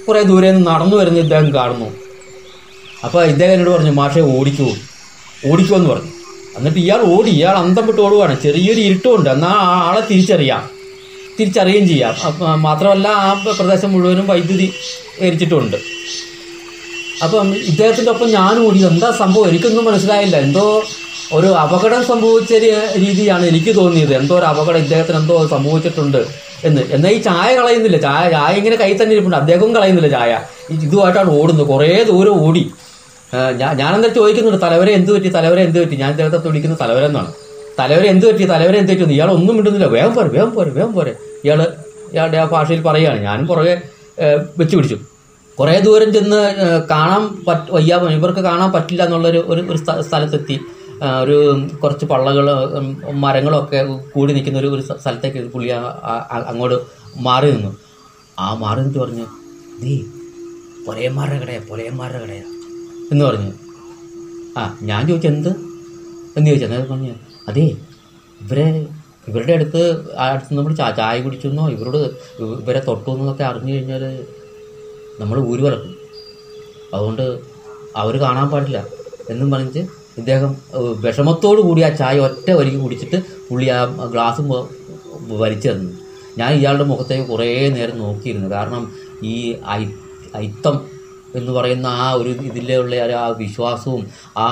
കുറേ 0.08 0.22
ദൂരെ 0.22 0.52
നിന്ന് 0.52 0.66
നടന്നു 0.70 0.96
വരുന്ന 0.96 1.18
ഇദ്ദേഹം 1.18 1.48
കാണുന്നു. 1.54 1.88
അപ്പോൾ 3.04 3.22
ഇദ്ദേഹം 3.32 3.52
എന്നോട് 3.52 3.70
പറഞ്ഞു 3.70 3.92
മാഷെ 4.00 4.20
ഓടിക്കൂ 4.36 4.68
ഓടിക്കൂ 5.50 5.74
എന്ന് 5.76 5.90
പറഞ്ഞു. 5.90 6.12
എന്നിട്ട് 6.58 6.78
ഇയാൾ 6.78 7.00
ഓടി 7.14 7.30
ഇയാൾ 7.30 7.54
അന്തം 7.64 7.86
വിട്ട് 7.86 8.00
ഓടുകയാണ് 8.00 8.40
ചെറിയൊരു 8.44 8.80
ഇരുട്ടുമുണ്ട് 8.80 9.30
എന്നാൽ 9.30 9.56
ആ 9.64 9.74
ആളെ 9.88 10.02
തിരിച്ചറിയാം. 10.10 10.62
തിരിച്ചറിയുകയും 11.40 11.88
ചെയ്യാം. 11.88 12.14
മാത്രമല്ല 12.66 13.08
ആ 13.08 13.32
പ്രദേശം 13.58 13.90
മുഴുവനും 13.92 14.26
വൈദ്യുതി 14.26 14.68
ഏരിച്ചിട്ടുണ്ട് 15.26 15.76
അപ്പം 17.24 17.48
ഇദ്ദേഹത്തിന്റെ 17.70 18.10
ഒപ്പം 18.10 18.30
ഞാൻ 18.30 18.54
ഓടി. 18.66 18.78
എന്താ 18.92 19.10
സംഭവം? 19.18 19.48
എനിക്കൊന്നും 19.48 19.84
മനസ്സിലായില്ല. 19.84 20.36
എന്തോ 20.46 20.64
ഒരു 21.32 21.46
അപകടം 21.46 22.04
സംഭവിച്ച 22.04 22.52
രീതിയാണ് 23.04 23.46
എനിക്ക് 23.46 23.76
തോന്നിയത്. 23.76 24.14
എന്തോ 24.14 24.38
ഒരു 24.38 24.44
അപകടം 24.44 24.78
ഇദ്ദേഹത്തിന് 24.78 25.16
എന്തോ 25.16 25.46
സംഭവിച്ചിട്ടുണ്ട് 25.46 26.26
എന്ന്. 26.64 26.82
എന്നാൽ 26.90 27.10
ഈ 27.10 27.22
ചായ 27.22 27.56
കളയുന്നില്ല. 27.56 27.96
ചായ 27.96 28.30
ചായ 28.30 28.54
ഇങ്ങനെ 28.54 28.76
കൈ 28.76 28.92
തന്നെ 28.92 29.12
ഇരിപ്പുണ്ട്. 29.12 29.36
അദ്ദേഹവും 29.36 29.74
കളയുന്നില്ല 29.74 30.08
ചായ. 30.08 30.40
ഇതുമായിട്ടാണ് 30.70 31.30
ഓടുന്നത്. 31.30 31.66
കുറേ 31.66 32.02
ദൂരം 32.02 32.46
ഓടി. 32.46 32.70
ഞാൻ 33.60 33.76
ഞാനെന്താ 33.76 34.08
ചോദിക്കുന്നുണ്ട്? 34.08 34.62
തലവരെ 34.66 34.92
എന്ത് 34.92 35.10
പറ്റി? 35.12 35.28
തലവരെ 35.28 35.62
എന്ത് 35.62 35.78
പറ്റി? 35.84 35.96
ഞാൻ 35.96 36.10
ഇദ്ദേഹത്തെ 36.10 36.48
വിളിക്കുന്നത് 36.48 36.78
തലവരെന്നാണ്. 36.82 37.32
തലവരെ 37.78 38.08
എന്ത് 38.08 38.26
പറ്റി? 38.26 38.44
തലവരെ 38.44 38.78
എന്ത് 38.78 38.92
പറ്റി? 38.92 39.12
ഇയാൾ 39.12 39.30
ഒന്നും 39.30 39.56
മിണ്ടുന്നില്ല. 39.56 39.86
വേഗം 39.86 40.14
പോരെ 40.14 40.28
വേഗം 40.28 40.50
പോരെ 40.50 40.70
വേഗം 40.70 40.94
പോരെ. 40.94 41.12
ഇയാൾ 41.44 41.60
ഇയാളുടെ 42.12 42.36
ആ 42.36 42.44
ഭാഷയിൽ 42.44 42.82
പറയുകയാണ്. 42.82 43.20
ഞാനും 43.22 43.46
പുറകെ 43.46 43.82
വെച്ച് 44.58 44.76
പിടിച്ചു. 44.76 44.98
കുറേ 45.58 45.80
ദൂരം 45.80 46.12
ചെന്ന് 46.12 46.40
കാണാൻ 46.90 47.44
പറ്റ 47.48 47.70
വയ്യ 47.70 47.94
ഇവർക്ക് 47.94 48.40
കാണാൻ 48.40 48.72
പറ്റില്ല 48.72 49.04
എന്നുള്ളൊരു 49.04 49.44
ഒരു 49.48 49.76
സ്ഥലത്തെത്തി. 50.08 50.60
ഒരു 51.22 51.66
കുറച്ച് 51.82 52.06
പള്ളകൾ 52.06 52.46
മരങ്ങളൊക്കെ 53.14 53.84
കൂടി 54.12 54.32
നിൽക്കുന്ന 54.32 54.58
ഒരു 54.58 54.66
ഒരു 54.66 54.82
സ്ഥ- 54.82 54.98
സ്ഥലത്തേക്ക് 54.98 55.38
പുള്ളി 55.38 55.68
അങ്ങോട്ട് 56.46 56.78
മാറി 57.16 57.50
നിന്നു. 57.50 57.76
ആ 58.38 58.54
മാറി 58.54 58.80
നിന്നിട്ട് 58.80 58.98
പറഞ്ഞു 58.98 59.26
നീ 59.80 60.04
പൊലയന്മാരുടെ 60.86 61.38
കടയാ 61.42 61.60
പൊലയന്മാരുടെ 61.68 62.18
കടയാ. 62.18 62.44
എന്ന് 63.12 63.24
പറഞ്ഞു. 63.24 63.52
ആ 64.58 64.78
ഞാൻ 64.82 65.08
ചോദിച്ചു 65.08 65.28
എന്ത്? 65.28 65.48
എന്ന് 66.36 66.46
ചോദിച്ചു. 66.46 66.64
അന്നേരം 66.64 66.88
പറഞ്ഞു 66.88 67.14
അതേ 67.48 67.76
ഇവരെ 68.40 68.86
ഇവരുടെ 69.28 69.52
അടുത്ത് 69.52 70.06
അടുത്ത് 70.18 70.54
നമ്മൾ 70.54 70.74
ചായ 70.96 71.20
കുടിച്ചെന്നോ 71.20 71.68
ഇവരോട് 71.68 71.96
ഇവ- 72.40 72.60
ഇവരെ 72.60 72.78
തൊട്ടു 72.78 73.10
എന്നൊക്കെ 73.10 73.44
അറിഞ്ഞു 73.44 73.72
കഴിഞ്ഞാൽ 73.74 74.24
നമ്മൾ 75.20 75.38
ഊര് 75.40 75.62
പറക്കും 75.62 75.94
അതുകൊണ്ട് 76.94 77.40
അവർ 77.96 78.16
കാണാൻ 78.20 78.50
പാടില്ല 78.50 78.86
എന്നും 79.30 79.50
പറഞ്ഞിട്ട് 79.50 80.05
ഇദ്ദേഹം 80.16 80.50
വിഷമത്തോടു 81.04 81.60
കൂടി 81.60 81.80
ആ 81.82 81.90
ചായ 82.00 82.16
ഒറ്റ 82.18 82.48
വരിക്ക് 82.50 82.78
കുടിച്ചിട്ട് 82.78 83.18
പുള്ളി 83.48 83.66
ആ 83.68 83.80
ഗ്ലാസ് 84.14 84.42
വലിച്ചു 85.42 85.68
തന്നു. 85.68 85.90
ഞാൻ 86.38 86.50
ഇയാളുടെ 86.58 86.84
മുഖത്തേക്ക് 86.84 87.26
കുറേ 87.32 87.48
നേരം 87.76 87.96
നോക്കിയിരുന്നു. 87.98 88.48
കാരണം 88.48 88.82
ഈ 89.24 89.36
ഐ 89.78 89.82
ഐത്തം 90.36 90.76
എന്ന് 91.34 91.52
പറയുന്ന 91.52 91.88
ആ 92.02 92.06
ഒരു 92.12 92.30
ഇതിലുള്ള 92.50 92.94
ആ 93.22 93.26
വിശ്വാസവും 93.42 94.02
ആ 94.38 94.46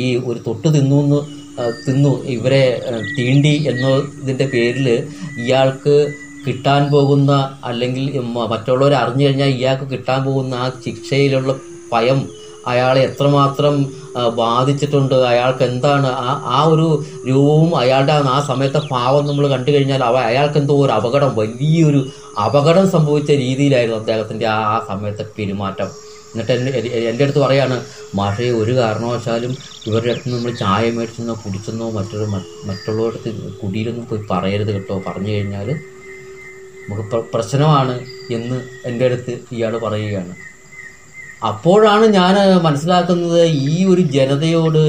ഈ 0.00 0.04
ഒരു 0.26 0.38
തൊട്ട് 0.46 0.68
തിന്നു 0.76 0.98
എന്ന് 1.02 1.20
തിന്നു 1.86 2.12
ഇവരെ 2.34 2.64
തീണ്ടി 3.16 3.54
എന്നതിന്റെ 3.70 4.46
പേരിൽ 4.54 4.86
ഇയാൾക്ക് 5.42 5.94
കിട്ടാൻ 6.46 6.82
പോകുന്ന 6.92 7.32
അല്ലെങ്കിൽ 7.64 8.04
മറ്റുള്ളവർ 8.52 8.92
അറിഞ്ഞു 8.94 9.24
കഴിഞ്ഞാൽ 9.26 9.50
ഇയാൾക്ക് 9.56 9.86
കിട്ടാൻ 9.90 10.20
പോകുന്ന 10.24 10.54
ആ 10.54 10.68
ശിക്ഷയിലുള്ള 10.84 11.52
ഭയം 11.92 12.20
അയാളെ 12.66 13.00
എത്രമാത്രം 13.02 13.74
ബാധിച്ചിട്ടുണ്ട്. 14.28 15.14
അയാൾക്ക് 15.14 15.64
എന്താണ് 15.64 16.06
ആ 16.06 16.42
ആ 16.44 16.64
ഒരു 16.64 17.04
രൂപവും 17.28 17.76
അയാളുടെ 17.76 18.12
ആ- 18.12 18.40
സമയത്തെ 18.40 18.80
ഭാവം 18.90 19.26
നമ്മൾ 19.26 19.48
കണ്ടു 19.48 19.70
കഴിഞ്ഞാൽ 19.70 20.04
അവ 20.04 20.16
അയാൾക്ക് 20.16 20.58
എന്തോ 20.58 20.84
ഒരു 20.84 20.92
അപകടം 20.92 21.36
വലിയൊരു 21.36 22.06
അപകടം 22.44 22.90
സംഭവിച്ച 22.90 23.30
രീതിയിലായിരുന്നു 23.30 23.98
അദ്ദേഹത്തിന്റെ 23.98 24.46
ആ 24.46 24.60
ആ 24.60 24.86
സമയത്തെ 24.88 25.22
പെരുമാറ്റം. 25.38 26.10
എന്നിട്ട് 26.34 26.52
എന്റെ 26.52 26.70
എന്റെ 26.88 27.24
അടുത്ത് 27.24 27.38
പറയാണ് 27.38 27.84
മാഷയെ 28.14 28.50
ഒരു 28.50 28.76
കാരണവശാലും 28.76 29.56
ഇവരുടെ 29.86 30.10
അടുത്ത് 30.10 30.28
നമ്മൾ 30.28 30.50
ചായ 30.50 30.90
മേടിച്ചെന്നോ 30.90 31.34
കുടിച്ചെന്നോ 31.34 31.90
മറ്റൊരു 31.90 32.24
മറ്റുള്ളവരുടെ 32.66 33.30
അടുത്ത് 33.30 33.52
കുടിയിലൊന്നും 33.62 34.06
പോയി 34.06 34.22
പറയരുത് 34.30 34.72
കേട്ടോ. 34.72 35.02
പറഞ്ഞു 35.06 35.32
കഴിഞ്ഞാൽ 35.32 35.70
നമുക്ക് 36.88 37.16
പ്രശ്നമാണ് 37.34 38.00
എന്ന് 38.32 38.60
എന്റെ 38.84 39.04
അടുത്ത് 39.04 39.38
ഇയാൾ 39.52 39.78
പറയുകയാണ്. 39.78 40.49
അപ്പോഴാണ് 41.42 42.06
ഞാൻ 42.10 42.34
മനസ്സിലാക്കുന്നത് 42.62 43.42
ഈ 43.66 43.76
ഒരു 43.84 44.02
ജനതയോട് 44.16 44.82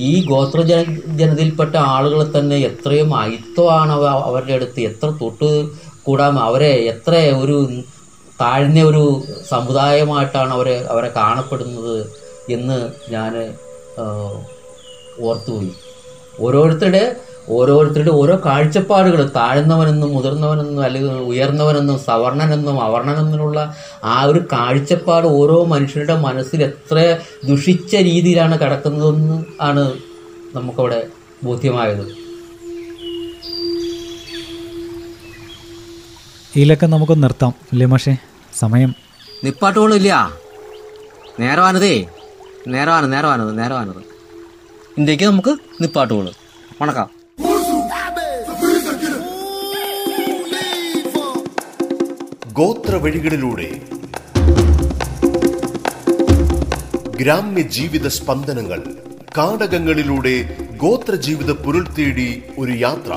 ഈ 0.00 0.12
ഗോത്ര 0.26 0.60
ജന 0.62 0.84
ജനതയിൽപ്പെട്ട 1.16 1.74
ആളുകളെ 1.92 2.26
തന്നെ 2.36 2.56
എത്രയും 2.60 3.10
അയിത്വമാണ് 3.16 3.92
അവ 3.92 4.04
അവരുടെ 4.28 4.54
അടുത്ത് 4.54 4.80
എത്ര 4.80 5.08
തൊട്ട് 5.20 5.50
കൂടാൻ 6.02 6.36
അവരെ 6.38 6.72
എത്ര 6.92 7.12
ഒരു 7.36 7.56
താഴ്ന്ന 8.38 8.82
ഒരു 8.82 9.02
സമുദായമായിട്ടാണ് 9.50 10.52
അവരെ 10.52 10.76
അവരെ 10.90 11.10
കാണപ്പെടുന്നത് 11.16 11.96
എന്ന് 12.48 12.78
ഞാൻ 13.10 13.32
ഓർത്തുപോയി. 15.22 15.72
ഓരോരുത്തരുടെ 16.40 17.02
ഓരോരുത്തരുടെ 17.48 18.10
ഓരോ 18.10 18.40
കാഴ്ചപ്പാടുകൾ. 18.44 19.30
താഴ്ന്നവനെന്നും 19.36 20.12
മുതിർന്നവനെന്നും 20.12 20.82
അല്ലെങ്കിൽ 20.82 21.12
ഉയർന്നവനെന്നും 21.12 21.98
സവർണനെന്നും 21.98 22.82
അവർണനെന്നുമുള്ള 22.82 23.74
ആ 24.04 24.22
ഒരു 24.22 24.38
കാഴ്ചപ്പാട് 24.52 25.26
ഓരോ 25.26 25.64
മനുഷ്യരുടെ 25.64 26.16
മനസ്സിൽ 26.16 26.62
എത്ര 26.62 27.18
ദുഷിച്ച 27.44 27.96
രീതിയിലാണ് 27.96 28.60
കിടക്കുന്നതെന്ന് 28.60 29.44
ആണ് 29.60 29.94
നമുക്കവിടെ 30.54 31.06
ബോധ്യമായത്. 31.42 32.22
ഇതിലൊക്കെ 36.56 36.86
നമുക്ക് 36.86 37.22
നിർത്താം 37.22 37.54
അല്ലേ 37.72 37.86
മാഷേ? 37.86 38.16
സമയം. 38.58 38.94
നിപ്പാട്ടുകളില്ല 39.44 40.32
നേരമാനതേ 41.40 42.06
നേരവാനത്. 42.68 43.12
നേരമാനത് 43.12 43.58
നേരമാനത് 43.58 44.02
ഇന്ത്യയ്ക്ക് 44.98 45.24
നമുക്ക് 45.24 45.56
നിപ്പാട്ടുകൾ 45.80 46.30
വണക്കാം. 46.82 47.21
ഗോത്ര 52.58 52.94
വഴികളിലൂടെ 52.96 53.68
ഗ്രാമ്യ 57.20 57.62
ജീവിത 57.76 58.06
സ്പന്ദനങ്ങൾ 58.06 58.80
കാടകങ്ങളിലൂടെ 59.38 60.34
ഗോത്ര 60.76 61.14
ജീവിത 61.16 61.50
പുരുൾ 61.64 61.84
തേടി 61.96 62.28
ഒരു 62.58 62.72
യാത്ര. 62.84 63.12